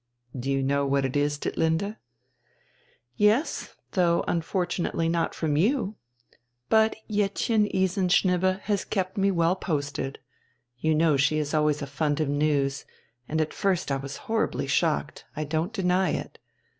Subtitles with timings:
[0.35, 1.95] "Do you know what it is, Ditlinde?"
[3.17, 5.93] "Yes, though unfortunately not from you.
[6.69, 10.17] But Jettchen Isenschnibbe has kept me well posted
[10.79, 12.83] you know she is always a fund of news
[13.29, 16.39] and at first I was horribly shocked, I don't deny it.